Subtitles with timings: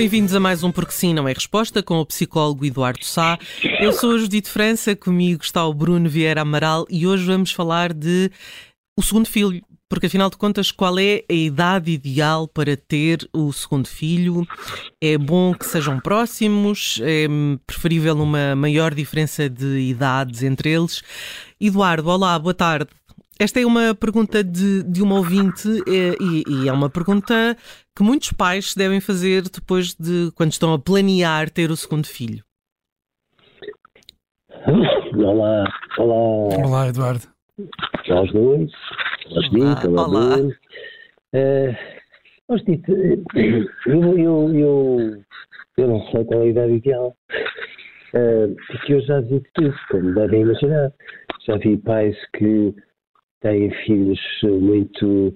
[0.00, 3.38] Bem-vindos a mais um Porque Sim Não é Resposta com o psicólogo Eduardo Sá.
[3.82, 7.92] Eu sou a Judite França, comigo está o Bruno Vieira Amaral e hoje vamos falar
[7.92, 8.30] de
[8.98, 9.62] o segundo filho.
[9.90, 14.48] Porque afinal de contas, qual é a idade ideal para ter o segundo filho?
[15.02, 16.98] É bom que sejam próximos?
[17.02, 17.26] É
[17.66, 21.02] preferível uma maior diferença de idades entre eles?
[21.60, 22.88] Eduardo, olá, boa tarde.
[23.40, 27.56] Esta é uma pergunta de, de uma ouvinte eh, e, e, é uma pergunta
[27.96, 32.44] que muitos pais devem fazer depois de quando estão a planear ter o segundo filho.
[35.16, 35.64] Olá,
[35.96, 36.66] olá.
[36.66, 37.22] Olá, Eduardo.
[38.10, 38.70] Olá aos dois.
[39.54, 40.36] Olá, olá, olá.
[41.34, 41.74] Uh,
[43.86, 45.24] eu, eu, eu,
[45.78, 47.16] eu não sei qual é a idade ideal.
[48.12, 50.92] Uh, porque eu já vi tudo, como devem imaginar.
[51.46, 52.74] Já vi pais que
[53.40, 55.34] têm filhos muito,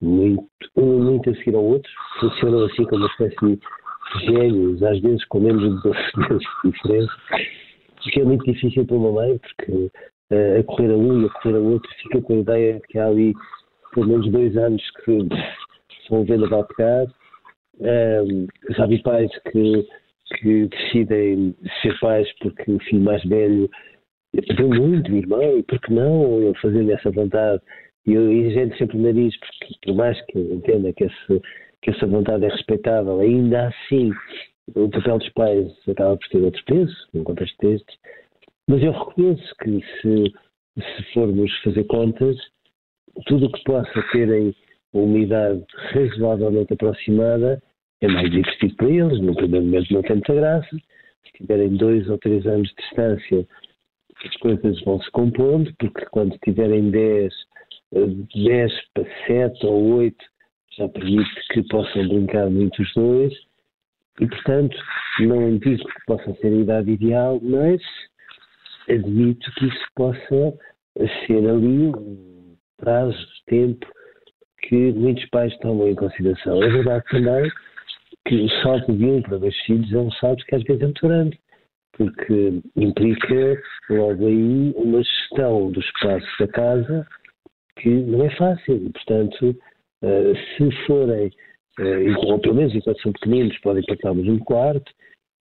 [0.00, 1.90] muito, um muito a seguir ao outro,
[2.20, 6.70] funcionam assim como uma espécie de gênios, às vezes com menos de 12 meses de
[6.70, 7.12] diferença,
[8.06, 11.26] o que é muito difícil para uma mãe, porque uh, a correr a um e
[11.26, 13.34] a correr a outro fica com a ideia de que há ali
[13.92, 15.28] pelo menos dois anos que
[16.06, 17.06] são vendo a pegar.
[17.80, 19.86] Um, já vi pais que,
[20.38, 23.68] que decidem ser pais porque o filho mais velho
[24.42, 27.62] pediu muito, irmão, e por que não eu fazer essa vontade?
[28.06, 31.42] E, eu, gente sempre o nariz, porque por mais que entenda que, esse,
[31.82, 34.12] que essa vontade é respeitável, ainda assim
[34.74, 37.96] o papel dos pais acaba por ter outro peso, num contexto destes.
[38.68, 40.34] Mas eu reconheço que se,
[40.74, 42.36] se formos fazer contas,
[43.26, 44.54] tudo o que possa terem
[44.92, 47.62] uma idade razoavelmente aproximada
[48.00, 50.76] é mais divertido para eles, no primeiro momento não tem muita graça.
[51.24, 53.46] Se tiverem dois ou três anos de distância,
[54.24, 57.32] as coisas vão se compondo, porque quando tiverem 10,
[57.92, 60.16] 10 eh, para 7 ou 8,
[60.78, 63.32] já permite que possam brincar muito os dois.
[64.20, 64.76] E, portanto,
[65.20, 67.82] não digo que possa ser a idade ideal, mas
[68.88, 70.54] admito que isso possa
[71.26, 73.86] ser ali um prazo de tempo
[74.62, 76.62] que muitos pais tomam em consideração.
[76.62, 77.50] É verdade também
[78.26, 80.84] que o salto de um para dois filhos é um salto que às vezes é
[80.86, 81.38] muito grande
[81.96, 87.06] porque implica logo aí uma gestão do espaço da casa
[87.78, 88.90] que não é fácil.
[88.92, 89.56] Portanto,
[90.02, 91.30] eh, se forem,
[91.80, 94.92] eh, ou pelo menos enquanto são pequeninos, podem partilhar o mesmo quarto,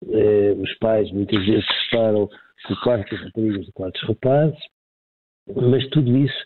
[0.10, 2.30] eh, os pais muitas vezes separam
[2.70, 4.60] o quarto das raparigas do quarto dos rapazes,
[5.56, 6.46] mas tudo isso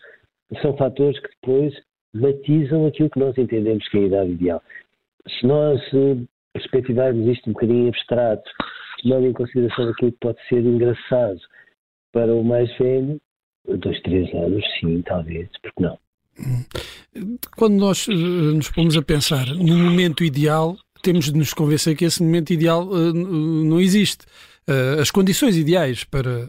[0.60, 1.74] são fatores que depois
[2.14, 4.62] batizam aquilo que nós entendemos que é a idade ideal.
[5.28, 5.80] Se nós
[6.52, 8.50] perspectivarmos isto um bocadinho abstrato
[9.02, 11.40] tomando em consideração aquilo que pode ser engraçado
[12.12, 13.20] para o mais velho,
[13.66, 15.98] dois, três anos, sim, talvez, porque não?
[17.56, 22.04] Quando nós uh, nos pomos a pensar no momento ideal, temos de nos convencer que
[22.04, 24.24] esse momento ideal uh, não existe.
[25.00, 26.48] As condições ideais para,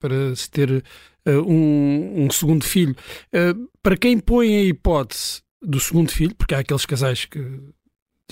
[0.00, 0.82] para se ter
[1.24, 2.96] um, um, segundo filho.
[3.80, 7.38] para quem põe a hipótese do segundo filho, porque há aqueles casais que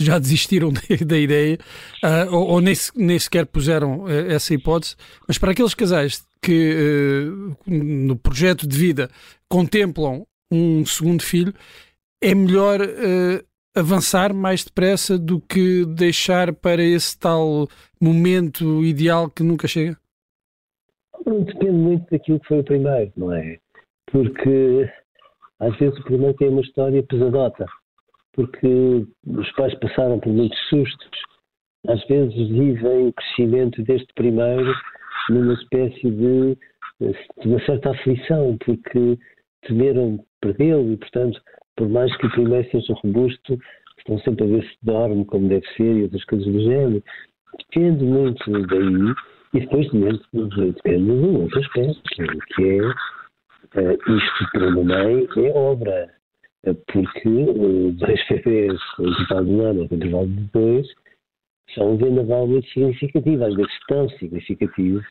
[0.04, 0.72] já desistiram
[1.06, 1.58] da ideia
[2.04, 4.96] uh, ou, ou nem, nem, sequer puseram uh, essa hipótese,
[5.26, 9.10] mas para aqueles casais que uh, no projeto de vida
[9.48, 11.54] contemplam um segundo filho,
[12.22, 12.80] é melhor
[13.74, 17.68] avançar mais depressa do que deixar para esse tal
[18.00, 19.96] momento ideal que nunca chega?
[21.24, 23.58] Depende muito daquilo que foi o primeiro, não é?
[24.10, 24.90] Porque
[25.60, 27.64] às vezes o primeiro tem uma história pesadota
[28.32, 31.20] porque os pais passaram por muitos sustos.
[31.88, 34.74] Às vezes vivem o crescimento deste primeiro
[35.30, 36.56] numa espécie de,
[37.00, 39.18] de uma certa aflição, porque
[39.62, 41.40] temeram perdê-lo e, portanto,
[41.76, 43.58] por mais que o primeiro seja robusto,
[43.98, 47.02] estão sempre a ver se dorme como deve ser e outras coisas do género.
[47.58, 49.14] Depende muito daí
[49.54, 52.02] e depois depende, de um outro aspecto,
[52.54, 52.86] que é
[53.80, 56.19] uh, isto para uma mãe é obra
[56.62, 60.86] porque dois bebês com intervalo de um ano com intervalo de dois
[61.74, 65.02] são um vendaval muito significativo, às vezes tão significativo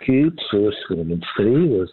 [0.00, 1.90] que pessoas seguramente distraídas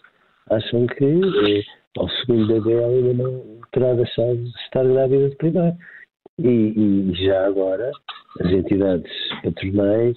[0.50, 1.62] acham que eh,
[1.96, 5.76] ao segundo bebê ainda não terá deixado de estar grávida de primeiro.
[6.38, 7.90] E, e, já agora
[8.40, 9.12] as entidades
[9.42, 10.16] patronais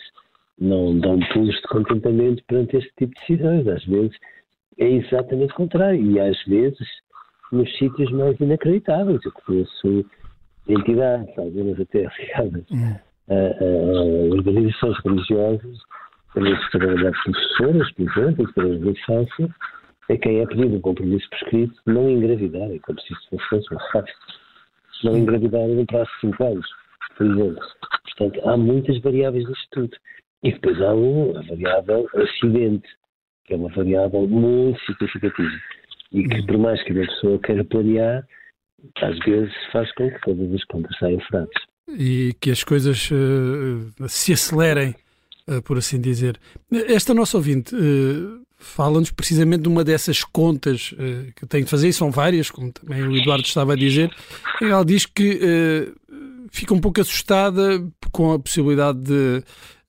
[0.60, 3.68] não dão pulos de contentamento perante este tipo de decisões.
[3.68, 4.18] Às vezes
[4.80, 6.02] é exatamente o contrário.
[6.02, 6.88] E às vezes
[7.52, 9.20] nos sítios mais inacreditáveis.
[9.24, 10.06] Eu conheço
[10.68, 12.96] entidades, algumas até ligadas hum.
[13.30, 15.78] a, a, organizações religiosas,
[16.34, 19.56] também se trabalhar professoras, por exemplo, para de infância,
[20.10, 24.16] a quem é pedido um compromisso prescrito não engravidarem, como se isso fosse uma fácil,
[25.04, 26.68] não engravidarem no prazo de 5 anos,
[27.18, 27.66] por exemplo.
[28.18, 29.98] Portanto, há muitas variáveis nisto tudo.
[30.44, 32.88] E depois há a variável acidente,
[33.46, 35.50] que é uma variável muito significativa.
[36.12, 38.26] E que, por mais que a pessoa queira planear,
[39.02, 41.54] às vezes faz com que todas as contas saiam furadas.
[41.90, 44.96] E que as coisas uh, se acelerem,
[45.48, 46.40] uh, por assim dizer.
[46.72, 50.94] Esta nossa ouvinte uh, fala-nos precisamente de uma dessas contas
[51.36, 54.10] que tem de fazer, e são várias, como também o Eduardo estava a dizer.
[54.62, 55.94] Ela diz que
[56.52, 59.44] fica um pouco assustada com a possibilidade de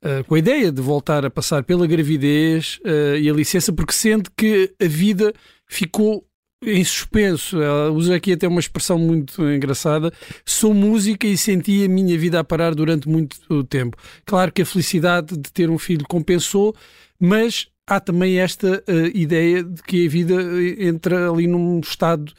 [0.05, 3.95] Uh, com a ideia de voltar a passar pela gravidez uh, e a licença, porque
[3.95, 5.33] sente que a vida
[5.67, 6.27] ficou
[6.63, 7.61] em suspenso.
[7.61, 10.13] Ela usa aqui até uma expressão muito engraçada.
[10.45, 13.97] Sou música e senti a minha vida a parar durante muito tempo.
[14.25, 16.75] Claro que a felicidade de ter um filho compensou,
[17.21, 20.35] mas há também esta uh, ideia de que a vida
[20.79, 22.33] entra ali num estado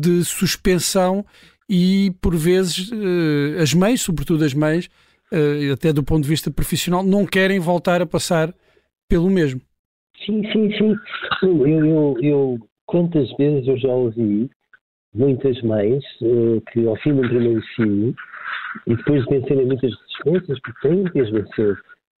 [0.00, 1.26] de suspensão
[1.68, 2.90] e por vezes
[3.60, 4.88] as mães, sobretudo as mães,
[5.32, 8.54] uh, até do ponto de vista profissional, não querem voltar a passar
[9.08, 9.60] pelo mesmo.
[10.24, 10.96] Sim, sim, sim.
[11.42, 14.50] Eu, eu, eu quantas vezes eu já ouvi
[15.14, 18.14] muitas mães uh, que ao fim do primeiro filho
[18.86, 21.76] e depois de vencerem muitas resistências, porque têm que as vencer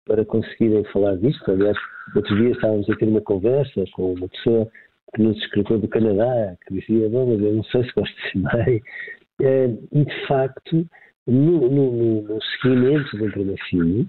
[0.06, 1.50] para conseguirem falar disto.
[1.50, 1.76] Aliás,
[2.14, 4.68] outro dia estávamos a ter uma conversa com uma pessoa
[5.14, 8.30] que nos escreveu do Canadá, que dizia, bom, mas eu não sei se gosto de
[8.30, 8.82] ser.
[9.40, 10.86] Uh, e de facto,
[11.26, 14.08] no, no, no seguimento do primeiro filho,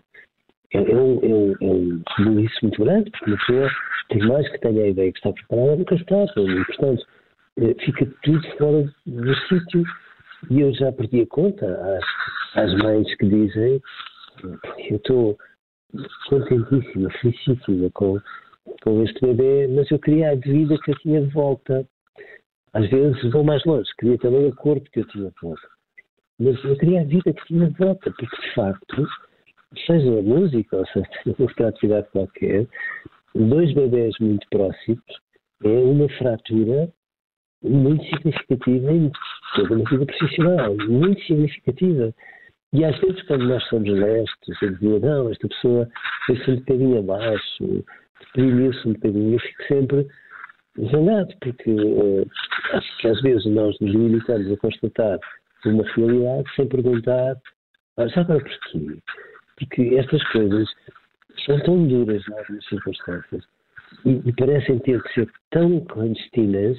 [0.73, 3.69] é, um, é, um, é um muito grande, porque uma pessoa,
[4.09, 6.23] tem mais que tenha a ideia que está preparada, nunca está.
[6.23, 7.05] E, portanto,
[7.85, 9.83] fica tudo fora do sítio.
[10.49, 13.81] E eu já perdi a conta às, às mães que dizem:
[14.89, 15.37] eu estou
[16.29, 18.19] contentíssima, felicíssima com,
[18.83, 21.87] com este bebê, mas eu queria a vida que eu tinha de volta.
[22.73, 25.67] Às vezes vou mais longe, queria também o corpo que eu tinha de volta.
[26.37, 29.07] Mas eu queria a vida que tinha de volta, porque de facto,
[29.85, 31.07] seja a música ou seja
[31.39, 32.67] outra atividade qualquer,
[33.33, 35.03] dois bebés muito próximos
[35.63, 36.91] é uma fratura
[37.63, 39.11] muito significativa em
[39.55, 42.13] toda a vida profissional, muito significativa.
[42.73, 45.87] E às vezes, quando nós somos honestos, eu digo, não, esta pessoa
[46.25, 47.83] foi-se um bocadinho abaixo,
[48.19, 50.07] deprimiu-se um bocadinho, eu fico sempre
[50.91, 52.27] zangado, porque uh,
[52.73, 55.19] acho que às vezes nós nos limitamos a constatar
[55.65, 57.37] uma realidade sem perguntar,
[57.97, 58.99] ah, já agora porquê?
[59.57, 60.69] Porque estas coisas
[61.45, 63.43] são tão duras em algumas circunstâncias
[64.05, 66.77] e, e, parecem ter que ser tão clandestinas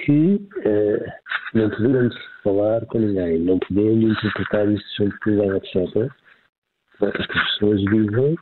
[0.00, 1.12] que uh,
[1.54, 6.12] não podemos falar com ninguém, não podemos interpretar isso junto com ninguém, etc.
[7.00, 8.36] As pessoas vivem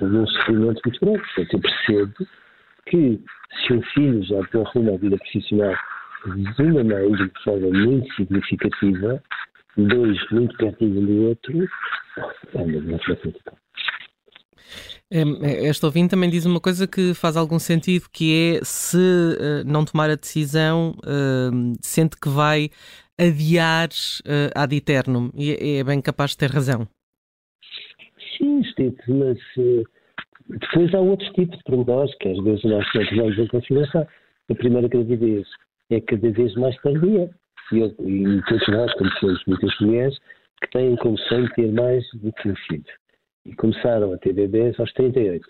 [0.00, 1.22] num sofrimento muito grande.
[1.34, 2.14] Portanto, eu percebo
[2.86, 3.20] que
[3.66, 5.74] se um filho já tem à vida profissional
[6.26, 9.22] de uma mãe de forma muito significativa,
[9.76, 11.68] dois muito pertinho do outro,
[12.54, 12.98] anda de uma
[15.68, 19.84] esta ouvinte também diz uma coisa que faz algum sentido, que é se uh, não
[19.84, 22.70] tomar a decisão, uh, sente que vai
[23.18, 23.88] adiar
[24.24, 25.30] uh, ad eternum.
[25.34, 26.88] E é, é bem capaz de ter razão.
[28.38, 29.38] Sim, Steve, mas
[30.48, 34.06] depois há outros tipos de prognósticos que às vezes nós não tomamos em consideração.
[34.50, 35.46] A primeira gravidez
[35.90, 37.30] é cada vez mais tardia.
[37.72, 40.18] E, todos nós conhecemos muitas mulheres
[40.60, 42.84] que têm como sonho ter mais do que um filho.
[43.46, 45.44] E começaram a ter bebês aos 38,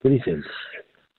[0.00, 0.50] por exemplo.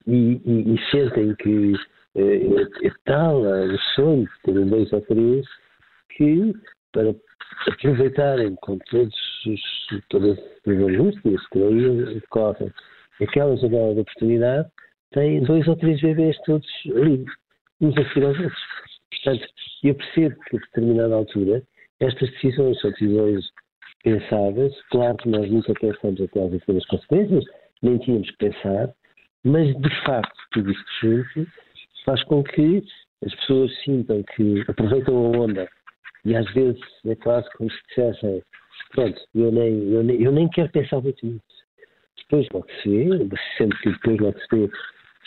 [0.08, 1.74] E, e, e sentem que
[2.15, 5.46] é, é tal o sonho de ter um dois ou três
[6.15, 6.53] que
[6.91, 7.13] para
[7.67, 9.15] aproveitarem com todos
[9.46, 9.62] os,
[10.10, 12.72] todas as angústias que daí decorrem
[13.22, 14.69] aquela janela de oportunidade,
[15.12, 17.25] têm dois ou três bebês todos ali
[17.81, 18.88] uns a seguir aos outros.
[19.12, 19.48] Portanto,
[19.84, 21.63] eu percebo que a determinada altura
[22.00, 23.46] estas decisões são decisões
[24.04, 24.74] pensadas.
[24.92, 27.44] Claro que nós nunca pensamos até às vezes consequências,
[27.82, 28.94] nem tínhamos que pensar,
[29.44, 31.48] mas de facto tudo isto junto
[32.06, 32.84] faz com que
[33.25, 35.70] as pessoas sintam que aproveitam a onda
[36.25, 38.42] e às vezes é quase como se dissessem
[38.92, 41.44] pronto, eu nem, eu nem, eu nem quero pensar muito nisso.
[42.18, 44.70] Depois logo se vê, sendo que depois logo se vê,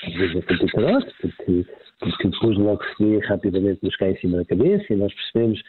[0.04, 1.66] às é complicado, porque,
[2.02, 5.62] porque depois logo se vê rapidamente nos cai em cima da cabeça e nós percebemos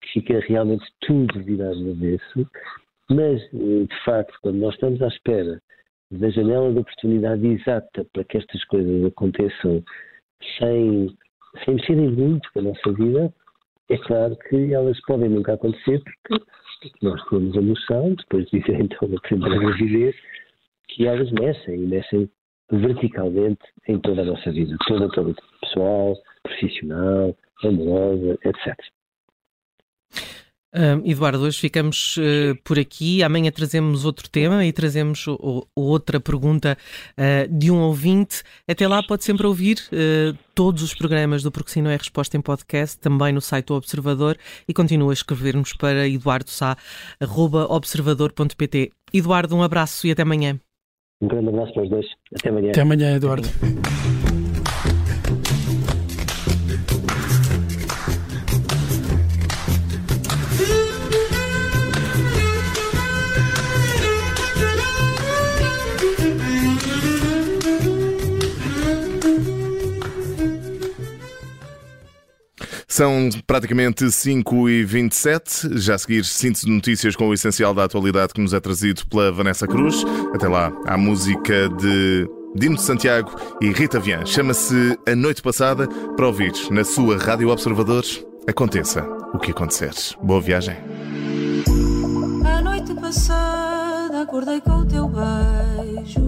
[0.00, 2.48] que fica realmente tudo virado no avesso.
[3.10, 5.60] Mas, eh, de facto, quando nós estamos à espera
[6.12, 9.82] da janela de oportunidade exata para que estas coisas aconteçam
[10.58, 11.16] sem,
[11.64, 13.32] sem mexerem muito com a nossa vida,
[13.88, 16.44] é claro que elas podem nunca acontecer porque,
[16.82, 20.14] porque nós temos a noção, depois de dizer então a primeira gravidez,
[20.88, 22.30] que elas mexem e mexem
[22.70, 28.74] verticalmente em toda a nossa vida, toda, toda, pessoal, profissional, amorosa, etc.
[30.72, 33.24] Uh, Eduardo, hoje ficamos uh, por aqui.
[33.24, 36.78] Amanhã trazemos outro tema e trazemos o, o, outra pergunta
[37.18, 38.44] uh, de um ouvinte.
[38.68, 42.36] Até lá, pode sempre ouvir eh, todos os programas do Porque Sim Não é Resposta
[42.36, 48.92] em podcast, também no site do Observador e continua a escrever-nos para eduardosá.observador.pt.
[49.12, 50.60] Eduardo, um abraço e até amanhã.
[51.20, 52.06] Um grande abraço para os dois.
[52.38, 52.70] Até amanhã.
[52.70, 53.48] Até amanhã, Eduardo.
[73.00, 77.84] São praticamente 5 e 27 Já a seguir, síntese de notícias com o essencial da
[77.84, 80.04] atualidade que nos é trazido pela Vanessa Cruz.
[80.34, 84.26] Até lá, a música de Dino de Santiago e Rita Vian.
[84.26, 88.22] Chama-se A Noite Passada para ouvir na sua Rádio Observadores.
[88.46, 89.02] Aconteça
[89.32, 89.94] o que acontecer.
[90.22, 90.76] Boa viagem.
[92.44, 96.20] A noite passada acordei com o teu beijo.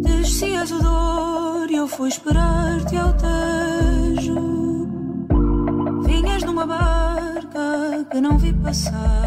[0.00, 3.33] Descias o dor e eu fui esperar-te ao tejo.
[8.64, 9.23] Passar.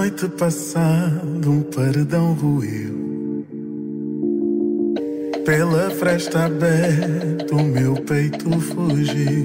[0.00, 3.44] Noite passada um paredão ruiu.
[5.44, 9.44] Pela fresta aberta o meu peito fugiu.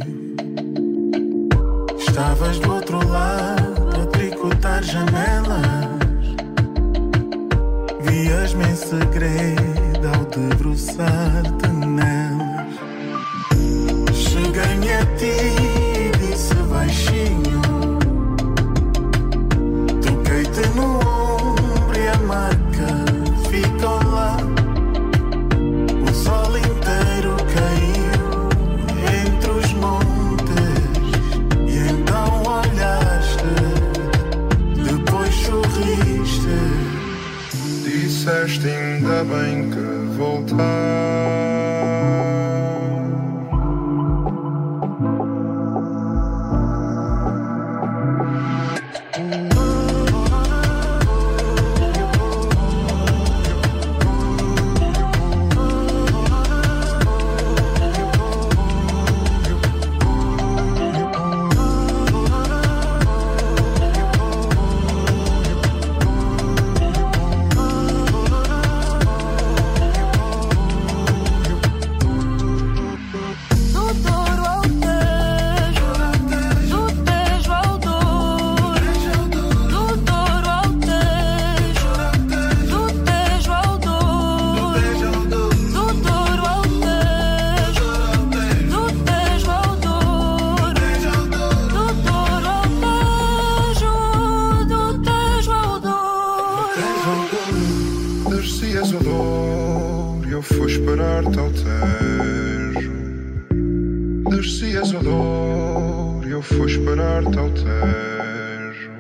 [1.99, 6.25] Estavas do outro lado a tricotar janelas.
[8.03, 12.75] Vias-me em segredo ao debruçar-te nelas.
[14.13, 15.74] Cheguei-me a ti
[20.75, 22.89] no ombro e a marca
[23.49, 24.37] ficou lá.
[26.03, 28.49] O sol inteiro caiu
[29.23, 30.75] entre os montes
[31.67, 33.53] e então olhaste,
[34.83, 36.57] depois sorriste.
[37.83, 41.04] Disseste ainda bem que voltaste.
[101.15, 102.91] Ao tejo.
[104.29, 108.91] Descias e eu fui esperar-te ao Tejo.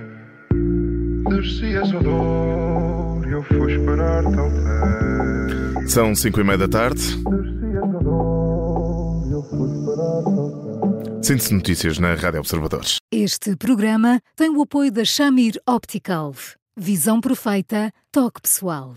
[1.29, 5.89] Descias o dor, eu fui esperar-te ao Tejo.
[5.89, 7.01] São 5 e meia da tarde.
[7.01, 11.23] Descias o dor, eu fui esperar-te ao Tejo.
[11.23, 12.97] Síntese de notícias na Rádio Observadores.
[13.11, 16.33] Este programa tem o apoio da Shamir Optical.
[16.77, 18.95] Visão perfeita, toque pessoal.